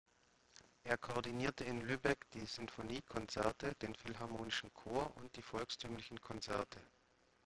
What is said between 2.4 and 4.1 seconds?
Sinfoniekonzerte, den